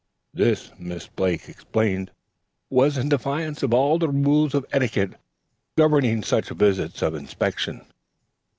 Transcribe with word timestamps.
This, 0.33 0.71
Miss 0.79 1.05
Blake 1.05 1.47
explained, 1.47 2.09
was 2.71 2.97
in 2.97 3.07
defiance 3.09 3.61
of 3.61 3.71
all 3.71 3.99
the 3.99 4.09
rules 4.09 4.55
of 4.55 4.65
etiquette 4.71 5.13
governing 5.77 6.23
such 6.23 6.49
visits 6.49 7.03
of 7.03 7.13
inspection. 7.13 7.85